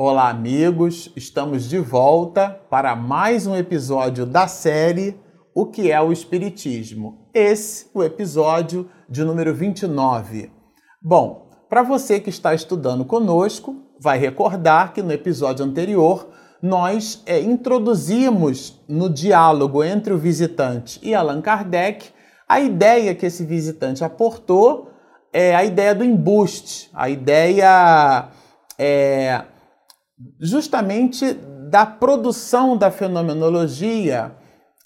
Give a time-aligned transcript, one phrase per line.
[0.00, 1.10] Olá, amigos!
[1.16, 5.18] Estamos de volta para mais um episódio da série
[5.52, 7.28] O que é o Espiritismo?
[7.34, 10.52] Esse, o episódio de número 29.
[11.02, 16.28] Bom, para você que está estudando conosco, vai recordar que no episódio anterior
[16.62, 22.10] nós é, introduzimos no diálogo entre o visitante e Allan Kardec
[22.48, 24.92] a ideia que esse visitante aportou
[25.32, 28.28] é a ideia do embuste, a ideia
[28.78, 29.42] é,
[30.40, 31.32] justamente
[31.70, 34.32] da produção da fenomenologia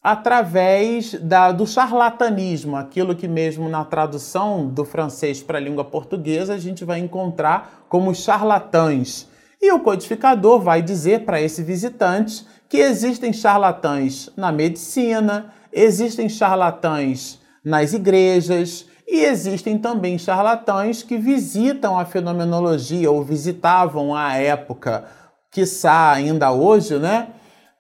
[0.03, 6.55] através da, do charlatanismo, aquilo que mesmo na tradução do francês para a língua portuguesa
[6.55, 9.29] a gente vai encontrar como charlatães.
[9.61, 17.39] E o codificador vai dizer para esse visitante que existem charlatães na medicina, existem charlatães
[17.65, 25.05] nas igrejas e existem também charlatães que visitam a fenomenologia ou visitavam à época,
[25.53, 27.29] quiçá ainda hoje, né?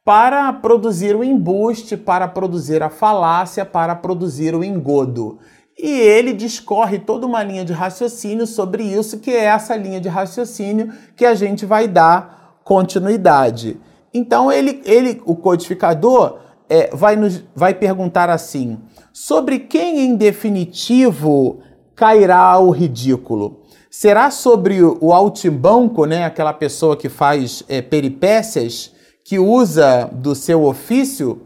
[0.04, 5.38] Para produzir o embuste, para produzir a falácia, para produzir o engodo.
[5.78, 10.08] E ele discorre toda uma linha de raciocínio sobre isso, que é essa linha de
[10.08, 13.80] raciocínio que a gente vai dar continuidade.
[14.12, 18.78] Então ele, ele o codificador, é, vai, nos, vai perguntar assim:
[19.12, 21.60] sobre quem em definitivo
[21.94, 23.61] cairá o ridículo?
[23.94, 28.90] Será sobre o altibanco, né, aquela pessoa que faz é, peripécias,
[29.22, 31.42] que usa do seu ofício?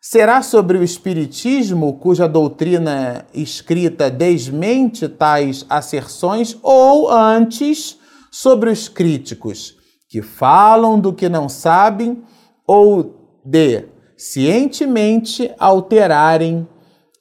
[0.00, 7.96] Será sobre o Espiritismo, cuja doutrina escrita desmente tais asserções, ou antes
[8.32, 9.76] sobre os críticos,
[10.08, 12.20] que falam do que não sabem,
[12.66, 13.14] ou
[13.44, 13.84] de
[14.16, 16.66] cientemente alterarem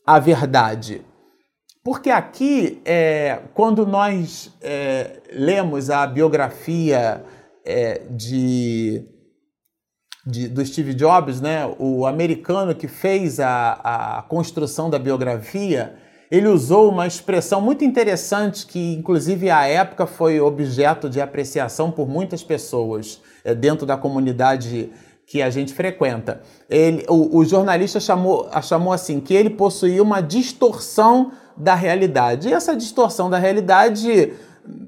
[0.03, 1.05] a verdade.
[1.85, 7.23] Porque aqui, é, quando nós é, lemos a biografia
[7.63, 9.05] é, de,
[10.25, 15.93] de, do Steve Jobs, né, o americano que fez a, a construção da biografia,
[16.31, 22.09] ele usou uma expressão muito interessante que, inclusive, à época foi objeto de apreciação por
[22.09, 24.89] muitas pessoas é, dentro da comunidade
[25.27, 26.41] que a gente frequenta.
[26.67, 32.49] Ele, o, o, jornalista chamou, chamou assim que ele possuía uma distorção da realidade.
[32.49, 34.33] E essa distorção da realidade,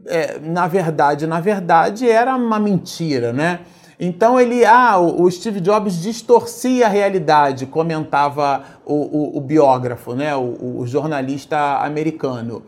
[0.05, 3.59] é, na verdade, na verdade, era uma mentira, né?
[3.99, 10.35] Então ele, ah, o Steve Jobs distorcia a realidade, comentava o, o, o biógrafo, né,
[10.35, 12.61] o, o jornalista americano,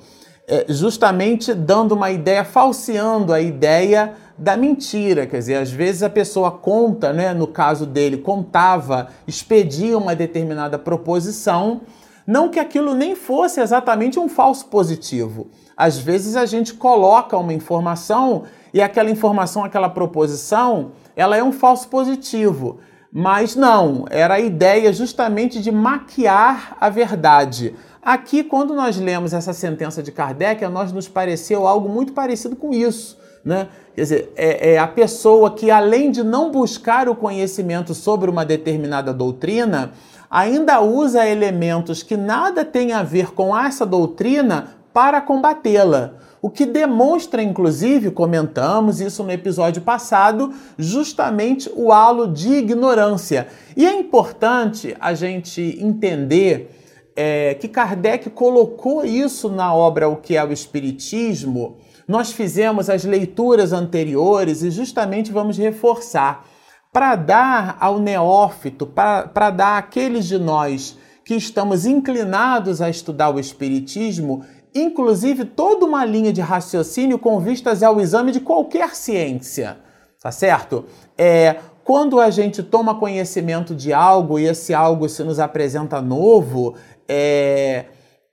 [0.48, 6.10] é, justamente dando uma ideia, falseando a ideia da mentira, quer dizer, às vezes a
[6.10, 11.81] pessoa conta, né, no caso dele, contava, expedia uma determinada proposição,
[12.30, 15.50] não que aquilo nem fosse exatamente um falso positivo.
[15.76, 21.52] Às vezes a gente coloca uma informação e aquela informação, aquela proposição, ela é um
[21.52, 22.82] falso positivo.
[23.12, 27.76] Mas não, era a ideia justamente de maquiar a verdade.
[28.00, 32.56] Aqui, quando nós lemos essa sentença de Kardec, a nós nos pareceu algo muito parecido
[32.56, 33.19] com isso.
[33.44, 33.68] Né?
[33.96, 38.46] Quer dizer, é, é a pessoa que, além de não buscar o conhecimento sobre uma
[38.46, 39.92] determinada doutrina,
[40.30, 46.14] ainda usa elementos que nada têm a ver com essa doutrina para combatê-la.
[46.42, 53.48] O que demonstra, inclusive, comentamos isso no episódio passado, justamente o halo de ignorância.
[53.76, 56.72] E é importante a gente entender
[57.16, 61.78] é, que Kardec colocou isso na obra O que é o Espiritismo
[62.09, 66.44] nós fizemos as leituras anteriores e justamente vamos reforçar
[66.92, 73.40] para dar ao neófito, para dar àqueles de nós que estamos inclinados a estudar o
[73.40, 74.44] Espiritismo,
[74.74, 79.78] inclusive toda uma linha de raciocínio com vistas ao exame de qualquer ciência,
[80.19, 80.86] tá certo?
[81.16, 86.74] É, quando a gente toma conhecimento de algo e esse algo se nos apresenta novo,
[87.07, 87.86] é,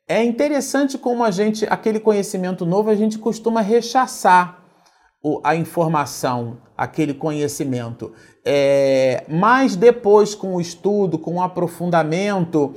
[0.08, 4.62] é interessante como a gente, aquele conhecimento novo, a gente costuma rechaçar
[5.42, 8.12] a informação, aquele conhecimento.
[8.44, 12.74] É, mas depois, com o estudo, com o aprofundamento,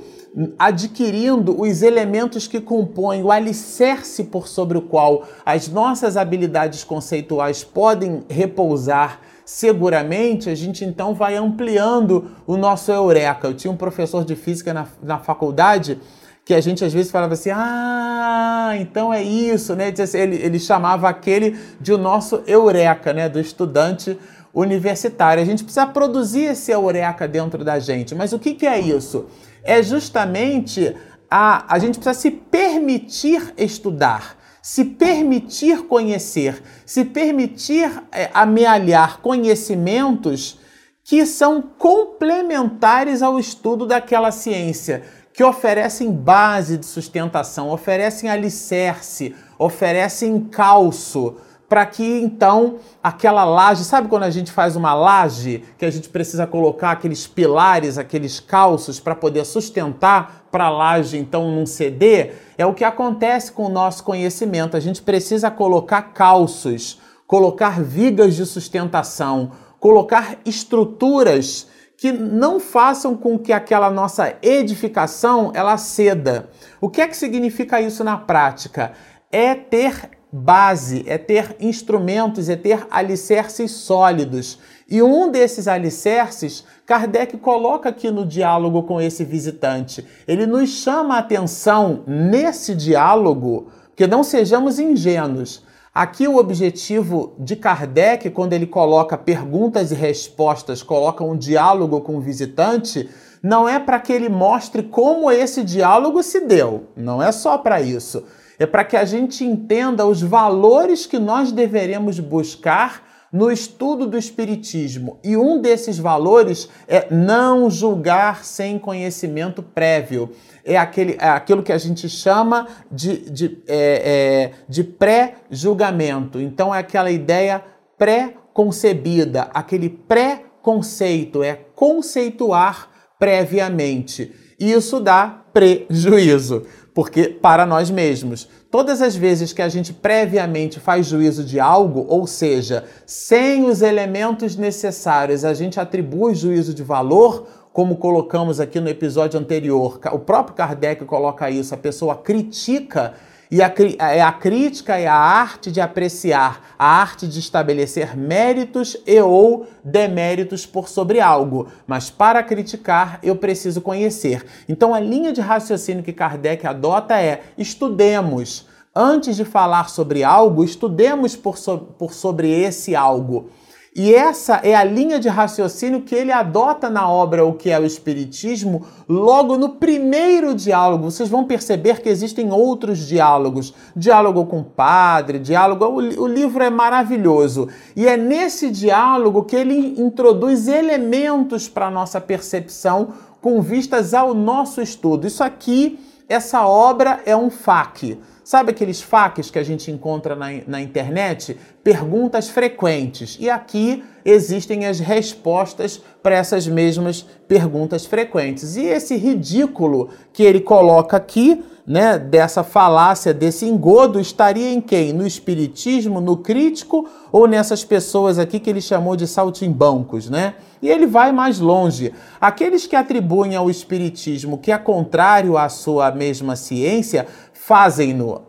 [0.58, 7.62] adquirindo os elementos que compõem o alicerce por sobre o qual as nossas habilidades conceituais
[7.62, 13.48] podem repousar seguramente, a gente então vai ampliando o nosso eureka.
[13.48, 15.98] Eu tinha um professor de física na, na faculdade
[16.44, 19.92] que a gente às vezes falava assim, ah, então é isso, né?
[20.14, 23.28] Ele, ele chamava aquele de o nosso eureka, né?
[23.28, 24.18] Do estudante
[24.52, 25.42] universitário.
[25.42, 28.14] A gente precisa produzir esse eureka dentro da gente.
[28.14, 29.26] Mas o que, que é isso?
[29.62, 30.94] É justamente
[31.30, 40.58] a, a gente precisa se permitir estudar, se permitir conhecer, se permitir é, amealhar conhecimentos
[41.04, 45.02] que são complementares ao estudo daquela ciência,
[45.40, 54.06] que oferecem base de sustentação, oferecem alicerce, oferecem calço para que então aquela laje, sabe
[54.08, 59.00] quando a gente faz uma laje que a gente precisa colocar aqueles pilares, aqueles calços
[59.00, 62.52] para poder sustentar para a laje então não ceder?
[62.58, 64.76] É o que acontece com o nosso conhecimento.
[64.76, 71.66] A gente precisa colocar calços, colocar vigas de sustentação, colocar estruturas
[72.00, 76.48] que não façam com que aquela nossa edificação ela ceda.
[76.80, 78.92] O que é que significa isso na prática?
[79.30, 84.58] É ter base, é ter instrumentos, é ter alicerces sólidos.
[84.88, 90.02] E um desses alicerces, Kardec coloca aqui no diálogo com esse visitante.
[90.26, 95.62] Ele nos chama a atenção nesse diálogo, que não sejamos ingênuos.
[95.92, 102.16] Aqui o objetivo de Kardec, quando ele coloca perguntas e respostas, coloca um diálogo com
[102.16, 103.08] o visitante,
[103.42, 106.88] não é para que ele mostre como esse diálogo se deu.
[106.96, 108.24] Não é só para isso
[108.60, 114.18] é para que a gente entenda os valores que nós deveremos buscar no estudo do
[114.18, 115.18] Espiritismo.
[115.24, 120.32] E um desses valores é não julgar sem conhecimento prévio.
[120.64, 126.40] É, aquele, é aquilo que a gente chama de, de, é, é, de pré-julgamento.
[126.40, 127.62] Então, é aquela ideia
[127.98, 134.32] pré-concebida, aquele pré-conceito, é conceituar previamente.
[134.58, 138.48] Isso dá prejuízo porque para nós mesmos.
[138.70, 143.82] Todas as vezes que a gente previamente faz juízo de algo, ou seja, sem os
[143.82, 150.18] elementos necessários, a gente atribui juízo de valor, como colocamos aqui no episódio anterior, o
[150.18, 153.14] próprio Kardec coloca isso, a pessoa critica
[153.50, 158.96] e a, é a crítica é a arte de apreciar, a arte de estabelecer méritos
[159.04, 161.66] e ou deméritos por sobre algo.
[161.84, 164.46] Mas para criticar, eu preciso conhecer.
[164.68, 168.68] Então a linha de raciocínio que Kardec adota é: estudemos.
[168.94, 173.50] Antes de falar sobre algo, estudemos por, so por sobre esse algo.
[173.94, 177.78] E essa é a linha de raciocínio que ele adota na obra O que é
[177.78, 181.10] o Espiritismo, logo no primeiro diálogo.
[181.10, 183.74] Vocês vão perceber que existem outros diálogos.
[183.96, 185.86] Diálogo com o padre, diálogo.
[185.86, 187.68] O, livro é maravilhoso.
[187.96, 193.08] E é nesse diálogo que ele introduz elementos para a nossa percepção
[193.40, 195.26] com vistas ao nosso estudo.
[195.26, 195.98] Isso aqui,
[196.28, 198.18] essa obra é um FAQ.
[198.50, 201.56] Sabe aqueles faques que a gente encontra na, na internet?
[201.84, 203.36] Perguntas frequentes.
[203.38, 208.74] E aqui existem as respostas para essas mesmas perguntas frequentes.
[208.74, 215.12] E esse ridículo que ele coloca aqui, né, dessa falácia, desse engodo, estaria em quem?
[215.12, 220.54] No espiritismo, no crítico ou nessas pessoas aqui que ele chamou de saltimbancos, né?
[220.80, 222.14] E ele vai mais longe.
[222.40, 228.42] Aqueles que atribuem ao espiritismo que é contrário à sua mesma ciência fazem-no.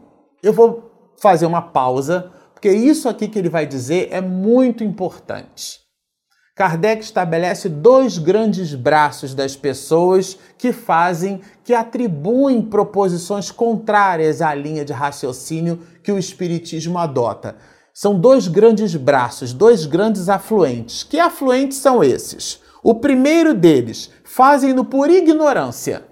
[0.44, 5.80] Eu vou fazer uma pausa, porque isso aqui que ele vai dizer é muito importante.
[6.62, 14.86] Kardec estabelece dois grandes braços das pessoas que fazem, que atribuem proposições contrárias à linha
[14.86, 17.56] de raciocínio que o Espiritismo adota.
[17.92, 21.02] São dois grandes braços, dois grandes afluentes.
[21.02, 22.62] Que afluentes são esses?
[22.84, 26.04] O primeiro deles, fazem-no por ignorância.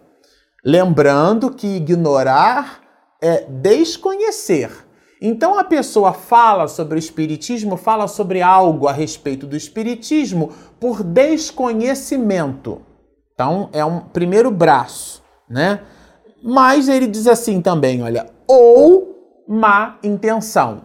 [0.66, 2.82] Lembrando que ignorar
[3.22, 4.72] é desconhecer.
[5.22, 11.04] Então a pessoa fala sobre o espiritismo, fala sobre algo a respeito do espiritismo por
[11.04, 12.82] desconhecimento.
[13.34, 15.82] Então é um primeiro braço, né?
[16.42, 20.84] Mas ele diz assim também, olha, ou má intenção.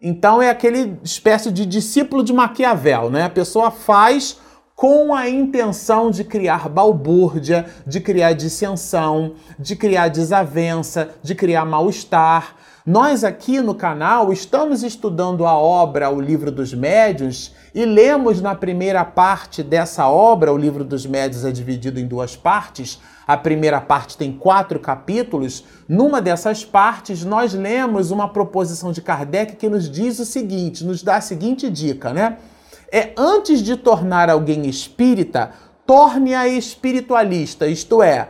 [0.00, 3.24] Então é aquele espécie de discípulo de Maquiavel, né?
[3.24, 4.38] A pessoa faz
[4.74, 12.56] com a intenção de criar balbúrdia, de criar dissensão, de criar desavença, de criar mal-estar.
[12.86, 18.54] Nós aqui no canal estamos estudando a obra O Livro dos Médios e lemos na
[18.54, 23.00] primeira parte dessa obra, O Livro dos Médios é dividido em duas partes.
[23.26, 25.64] A primeira parte tem quatro capítulos.
[25.88, 31.02] Numa dessas partes, nós lemos uma proposição de Kardec que nos diz o seguinte: nos
[31.02, 32.36] dá a seguinte dica, né?
[32.92, 35.52] é antes de tornar alguém espírita,
[35.86, 38.28] torne-a espiritualista, isto é,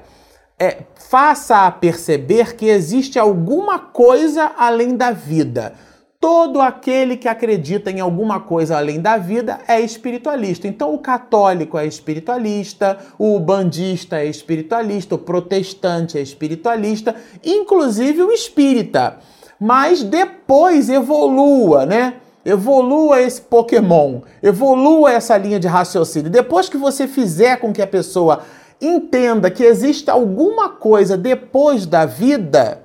[0.58, 5.74] é, faça-a perceber que existe alguma coisa além da vida.
[6.20, 10.66] Todo aquele que acredita em alguma coisa além da vida é espiritualista.
[10.66, 18.32] Então, o católico é espiritualista, o bandista é espiritualista, o protestante é espiritualista, inclusive o
[18.32, 19.18] espírita.
[19.60, 22.14] mas depois evolua, né?
[22.44, 26.30] Evolua esse Pokémon, evolua essa linha de raciocínio.
[26.30, 28.42] Depois que você fizer com que a pessoa
[28.80, 32.82] entenda que existe alguma coisa depois da vida,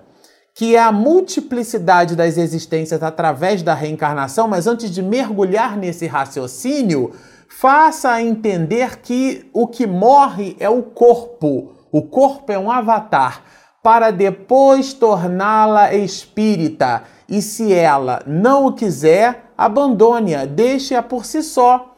[0.54, 7.12] que é a multiplicidade das existências através da reencarnação, mas antes de mergulhar nesse raciocínio,
[7.48, 11.74] faça entender que o que morre é o corpo.
[11.92, 13.44] O corpo é um avatar
[13.82, 17.04] para depois torná-la espírita.
[17.28, 21.89] E se ela não o quiser, abandone-a, deixe-a por si só.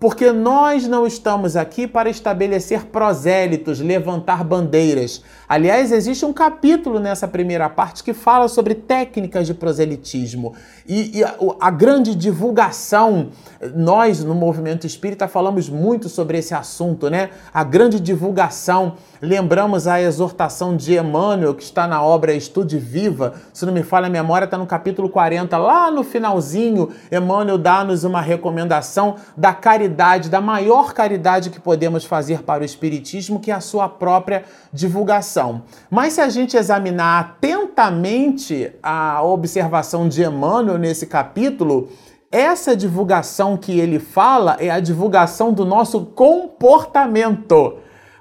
[0.00, 5.24] Porque nós não estamos aqui para estabelecer prosélitos, levantar bandeiras.
[5.48, 10.54] Aliás, existe um capítulo nessa primeira parte que fala sobre técnicas de proselitismo
[10.86, 13.30] e, e a, a, grande divulgação.
[13.74, 17.30] Nós, no movimento espírita, falamos muito sobre esse assunto, né?
[17.52, 18.92] A grande divulgação.
[19.20, 23.34] Lembramos a exortação de Emmanuel, que está na obra Estude Viva.
[23.52, 25.58] Se não me falha a memória, está no capítulo 40.
[25.58, 29.52] Lá no finalzinho, Emmanuel dá-nos uma recomendação da
[29.88, 34.44] caridade, da maior caridade que podemos fazer para o Espiritismo, que é a sua própria
[34.72, 35.62] divulgação.
[35.90, 41.88] Mas se a gente examinar atentamente a observação de Emmanuel nesse capítulo,
[42.30, 47.78] essa divulgação que ele fala é a divulgação do nosso comportamento.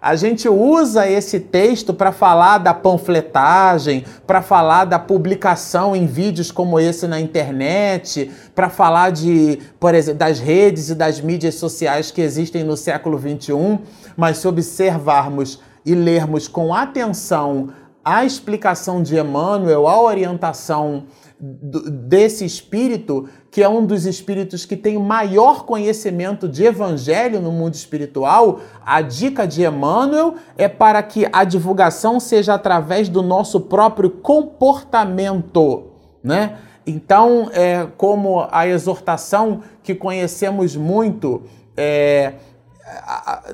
[0.08, 6.50] A gente usa esse texto para falar da panfletagem, para falar da publicação em vídeos
[6.50, 12.10] como esse na internet, para falar de, por exemplo, das redes e das mídias sociais
[12.10, 13.80] que existem no século XXI.
[14.16, 21.04] Mas se observarmos e lermos com atenção a explicação de Emmanuel, a orientação
[21.40, 27.76] desse espírito, que é um dos espíritos que tem maior conhecimento de evangelho no mundo
[27.76, 34.10] espiritual, a dica de Emmanuel é para que a divulgação seja através do nosso próprio
[34.10, 35.92] comportamento,
[36.24, 36.58] né?
[36.88, 41.44] Então, é como a exortação que conhecemos muito,
[41.76, 42.36] é,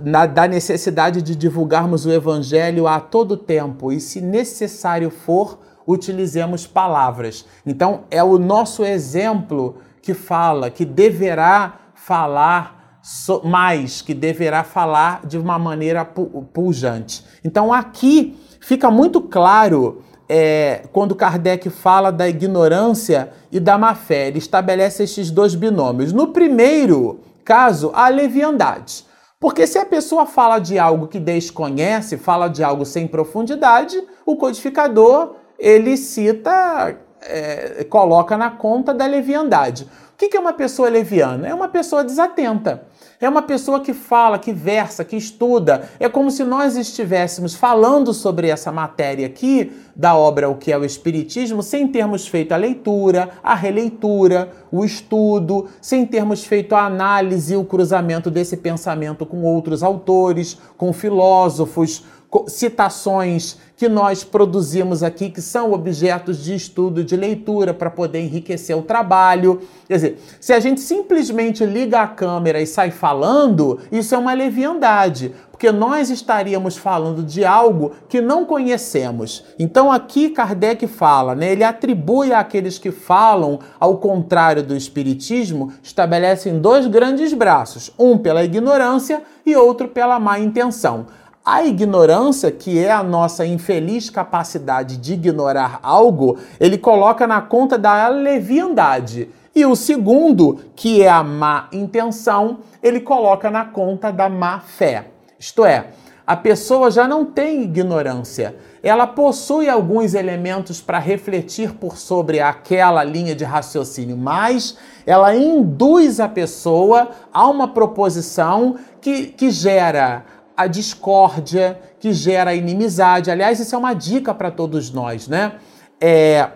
[0.04, 6.66] na, da necessidade de divulgarmos o Evangelho a todo tempo e, se necessário for, utilizemos
[6.68, 7.46] palavras.
[7.66, 13.00] Então, é o nosso exemplo que fala, que deverá falar
[13.44, 17.24] mais, que deverá falar de uma maneira pujante.
[17.44, 24.28] Então, aqui fica muito claro é, quando Kardec fala da ignorância e da má fé.
[24.28, 26.13] Ele estabelece estes dois binômios.
[26.13, 29.06] No primeiro caso, a leviandade.
[29.40, 34.38] Porque se a pessoa fala de algo que desconhece, fala de algo sem profundidade, o
[34.38, 39.88] codificador ele cita, é, coloca na conta da leviandade.
[40.13, 41.48] O que é uma pessoa leviana?
[41.48, 42.84] É uma pessoa desatenta.
[43.22, 45.89] É uma pessoa que fala, que versa, que estuda.
[45.98, 50.77] É como se nós estivéssemos falando sobre essa matéria aqui da obra O que é
[50.77, 56.86] o Espiritismo, sem termos feito a leitura, a releitura, o estudo, sem termos feito a
[56.86, 62.03] análise e o cruzamento desse pensamento com outros autores, com filósofos,
[62.48, 68.78] citações que nós produzimos aqui, que são objetos de estudo, de leitura, para poder enriquecer
[68.78, 69.62] o trabalho.
[69.88, 74.34] Quer dizer, se a gente simplesmente liga a câmera e sai falando, isso é uma
[74.34, 79.44] leviandade, porque nós estaríamos falando de algo que não conhecemos.
[79.58, 86.60] Então aqui Kardec fala, né, ele atribui àqueles que falam ao contrário do espiritismo, estabelecem
[86.60, 91.08] dois grandes braços, um pela ignorância e outro pela má intenção.
[91.45, 97.77] A ignorância, que é a nossa infeliz capacidade de ignorar algo, ele coloca na conta
[97.77, 99.27] da leviandade.
[99.53, 105.07] E o segundo, que é a má intenção, ele coloca na conta da má fé.
[105.38, 105.88] Isto é,
[106.25, 113.03] a pessoa já não tem ignorância, ela possui alguns elementos para refletir por sobre aquela
[113.03, 120.23] linha de raciocínio, mas ela induz a pessoa a uma proposição que, que gera
[120.55, 123.31] a discórdia, que gera a inimizade.
[123.31, 125.53] Aliás, isso é uma dica para todos nós, né?
[126.00, 126.50] É,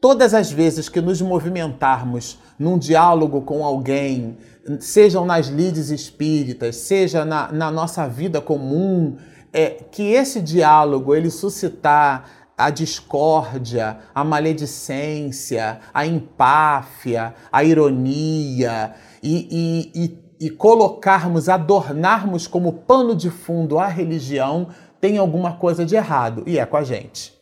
[0.00, 4.36] todas as vezes que nos movimentarmos num diálogo com alguém,
[4.80, 9.16] sejam nas lides espíritas, seja na, na nossa vida comum,
[9.52, 19.92] é, que esse diálogo ele suscitar a discórdia, a maledicência, a empáfia, a ironia e,
[19.94, 24.68] e, e e colocarmos, adornarmos como pano de fundo a religião,
[25.00, 27.32] tem alguma coisa de errado, e é com a gente.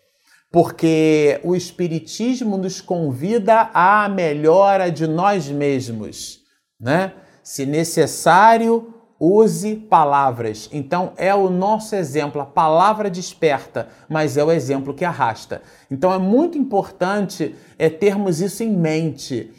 [0.51, 6.41] Porque o Espiritismo nos convida à melhora de nós mesmos,
[6.81, 7.13] né?
[7.43, 10.69] Se necessário, use palavras.
[10.73, 15.63] Então é o nosso exemplo, a palavra desperta, mas é o exemplo que arrasta.
[15.91, 19.53] Então é muito importante é termos isso em mente.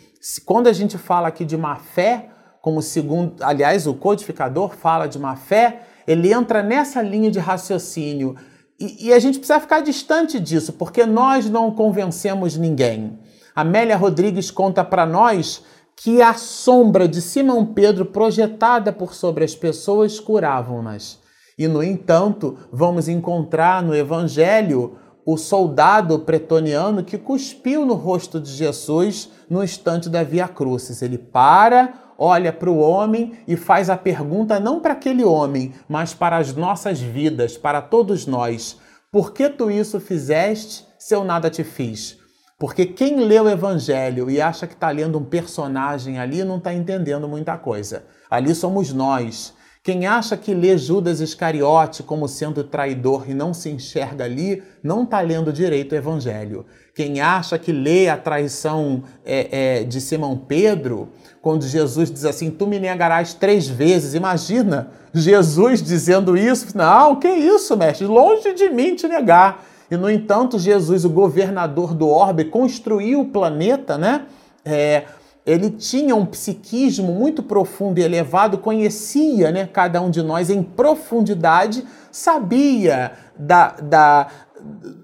[0.46, 2.30] Quando a gente fala aqui de má fé,
[2.68, 8.36] como segundo, aliás, o codificador fala de má fé, ele entra nessa linha de raciocínio.
[8.78, 13.20] E, e a gente precisa ficar distante disso, porque nós não convencemos ninguém.
[13.56, 15.64] Amélia Rodrigues conta para nós
[15.96, 21.20] que a sombra de Simão Pedro projetada por sobre as pessoas curavam-nas.
[21.58, 28.52] E, no entanto, vamos encontrar no Evangelho o soldado pretoniano que cuspiu no rosto de
[28.52, 31.02] Jesus no instante da Via Crucis.
[31.02, 36.14] Ele para, olha para o homem e faz a pergunta não para aquele homem, mas
[36.14, 38.78] para as nossas vidas, para todos nós.
[39.12, 42.18] Por que tu isso fizeste se eu nada te fiz?
[42.60, 46.74] Porque quem lê o Evangelho e acha que está lendo um personagem ali não está
[46.74, 48.06] entendendo muita coisa.
[48.30, 49.54] Ali somos nós.
[49.84, 55.04] Quem acha que lê Judas Iscariote como sendo traidor e não se enxerga ali, não
[55.04, 56.66] está lendo direito o Evangelho.
[56.94, 61.10] Quem acha que lê a traição é, é, de Simão Pedro,
[61.42, 64.14] quando Jesus diz assim: Tu me negarás três vezes.
[64.14, 66.78] Imagina Jesus dizendo isso.
[66.78, 68.06] Não, que isso, mestre?
[68.06, 69.64] Longe de mim te negar.
[69.90, 74.26] E, no entanto, Jesus, o governador do orbe, construiu o planeta, né?
[74.66, 75.06] É,
[75.46, 80.62] ele tinha um psiquismo muito profundo e elevado, conhecia né, cada um de nós em
[80.62, 84.28] profundidade, sabia da, da,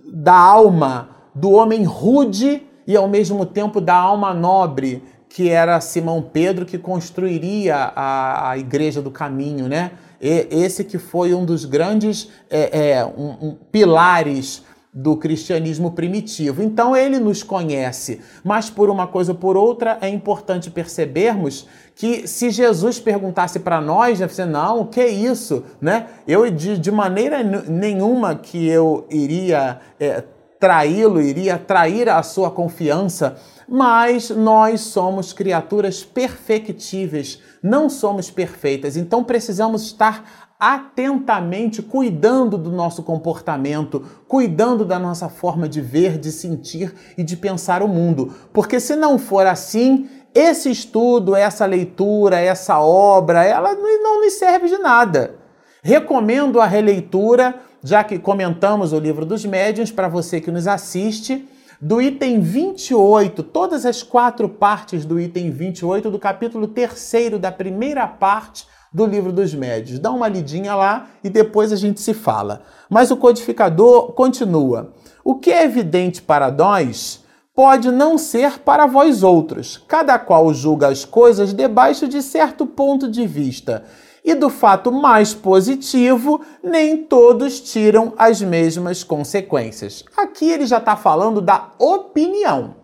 [0.05, 5.01] da alma do homem rude e, ao mesmo tempo, da alma nobre,
[5.33, 9.93] que era Simão Pedro, que construiria a, a Igreja do Caminho, né?
[10.21, 14.63] E, esse que foi um dos grandes é, é, um, um, pilares
[14.93, 16.61] do cristianismo primitivo.
[16.61, 22.27] Então ele nos conhece, mas por uma coisa ou por outra é importante percebermos que
[22.27, 26.09] se Jesus perguntasse para nós, né, você não, o que é isso, né?
[26.27, 30.23] Eu de, de maneira nenhuma que eu iria é,
[30.63, 33.35] traí-lo, iria trair a sua confiança,
[33.75, 43.01] mas nós somos criaturas perfectíveis, não somos perfeitas, então precisamos estar atentamente cuidando do nosso
[43.01, 48.31] comportamento, cuidando da nossa forma de ver, de sentir e de pensar o mundo.
[48.53, 54.67] Porque se não for assim, esse estudo, essa leitura, essa obra, ela não nos serve
[54.67, 55.33] de nada.
[55.81, 61.49] Recomendo a releitura, já que comentamos o livro dos médiuns, para você que nos assiste,
[61.83, 68.07] do item 28, todas as quatro partes do item 28 do capítulo 3 da primeira
[68.07, 69.99] parte do livro dos médios.
[69.99, 72.61] Dá uma lidinha lá e depois a gente se fala.
[72.89, 74.93] Mas o codificador continua.
[75.25, 77.21] O que é evidente para nós
[77.53, 79.83] pode não ser para vós outros.
[79.85, 83.83] Cada qual julga as coisas debaixo de certo ponto de vista.
[84.23, 90.05] E do fato mais positivo, nem todos tiram as mesmas consequências.
[90.15, 92.75] Aqui ele já está falando da opinião.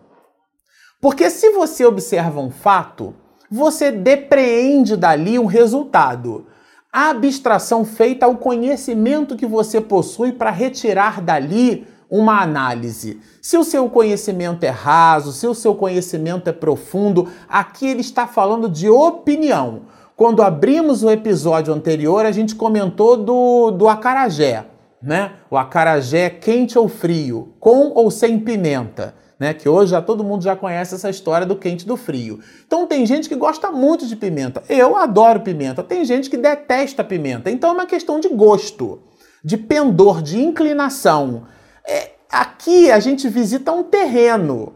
[1.00, 3.14] Porque se você observa um fato,
[3.50, 6.46] você depreende dali um resultado.
[6.92, 13.20] A abstração feita ao conhecimento que você possui para retirar dali uma análise.
[13.40, 18.26] Se o seu conhecimento é raso, se o seu conhecimento é profundo, aqui ele está
[18.26, 19.82] falando de opinião.
[20.20, 24.66] Quando abrimos o episódio anterior, a gente comentou do, do acarajé,
[25.02, 25.32] né?
[25.50, 29.54] O acarajé quente ou frio, com ou sem pimenta né?
[29.54, 32.40] Que hoje já todo mundo já conhece essa história do quente e do frio.
[32.66, 34.62] Então tem gente que gosta muito de pimenta.
[34.68, 35.82] Eu adoro pimenta.
[35.82, 37.50] Tem gente que detesta pimenta.
[37.50, 39.00] Então é uma questão de gosto,
[39.42, 41.44] de pendor, de inclinação.
[41.82, 44.74] É, aqui a gente visita um terreno.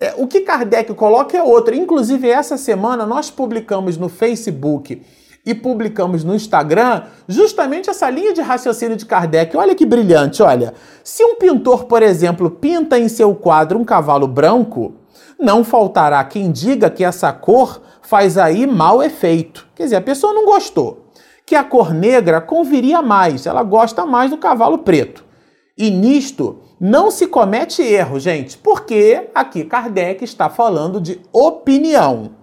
[0.00, 1.74] É, o que Kardec coloca é outro.
[1.74, 5.02] Inclusive, essa semana nós publicamos no Facebook
[5.44, 9.54] e publicamos no Instagram justamente essa linha de raciocínio de Kardec.
[9.54, 10.72] Olha que brilhante, olha.
[11.04, 14.94] Se um pintor, por exemplo, pinta em seu quadro um cavalo branco,
[15.38, 19.66] não faltará quem diga que essa cor faz aí mau efeito.
[19.74, 21.10] Quer dizer, a pessoa não gostou.
[21.44, 25.29] Que a cor negra conviria mais, ela gosta mais do cavalo preto.
[25.76, 32.36] E nisto não se comete erro, gente, porque aqui Kardec está falando de opinião.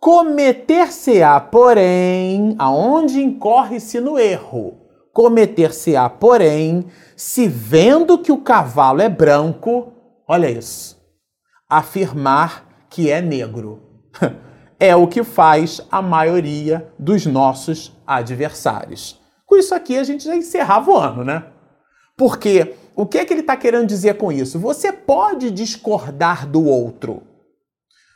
[0.00, 4.78] Cometer-se-á, porém, aonde incorre-se no erro?
[5.12, 9.92] Cometer-se-á, porém, se vendo que o cavalo é branco,
[10.26, 11.00] olha isso,
[11.68, 13.80] afirmar que é negro.
[14.80, 19.16] É o que faz a maioria dos nossos adversários.
[19.46, 21.51] Com isso aqui a gente já encerrava o ano, né?
[22.16, 24.58] Porque o que é que ele está querendo dizer com isso?
[24.58, 27.22] Você pode discordar do outro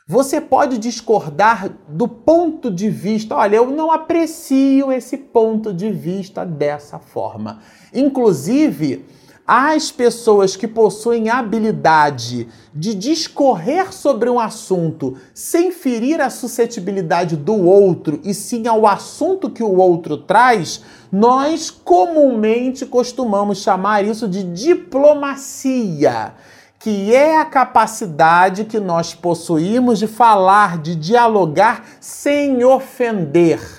[0.07, 6.45] Você pode discordar do ponto de vista, olha, eu não aprecio esse ponto de vista
[6.45, 7.61] dessa forma.
[7.93, 9.05] Inclusive,
[9.47, 17.55] as pessoas que possuem habilidade de discorrer sobre um assunto sem ferir a suscetibilidade do
[17.55, 24.43] outro e sim ao assunto que o outro traz, nós comumente costumamos chamar isso de
[24.43, 26.33] diplomacia
[26.79, 33.76] que é a capacidade que nós possuímos de falar, de dialogar sem ofender.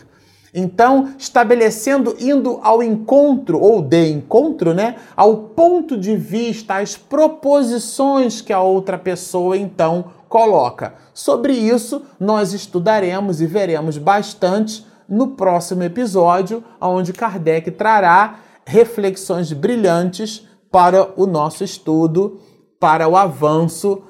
[0.59, 4.97] Então, estabelecendo, indo ao encontro, ou de encontro, né?
[5.16, 10.94] Ao ponto de vista, às proposições que a outra pessoa então coloca.
[11.14, 20.47] Sobre isso, nós estudaremos e veremos bastante no próximo episódio, onde Kardec trará reflexões brilhantes
[20.71, 22.38] para o nosso estudo
[22.81, 24.03] para o avanço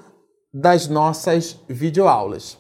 [0.53, 2.59] das nossas videoaulas.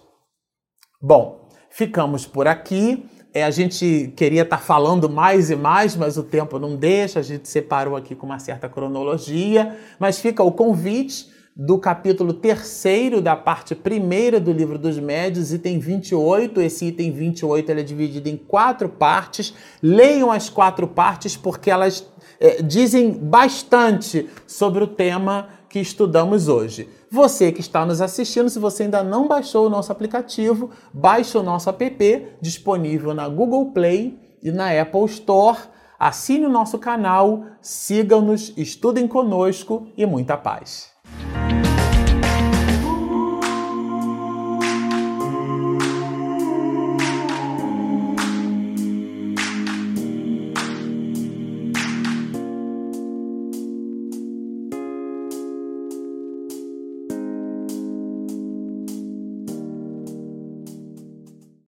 [1.00, 3.08] Bom, ficamos por aqui.
[3.32, 7.20] É, a gente queria estar tá falando mais e mais, mas o tempo não deixa,
[7.20, 13.20] a gente separou aqui com uma certa cronologia, mas fica o convite do capítulo terceiro
[13.20, 16.60] da parte primeira do livro dos médios, item 28.
[16.60, 19.52] Esse item 28 ele é dividido em quatro partes.
[19.82, 26.88] Leiam as quatro partes porque elas é, dizem bastante sobre o tema que estudamos hoje.
[27.10, 31.42] Você que está nos assistindo, se você ainda não baixou o nosso aplicativo, baixe o
[31.42, 35.58] nosso app disponível na Google Play e na Apple Store.
[35.98, 40.97] Assine o nosso canal, sigam-nos, estudem conosco e muita paz.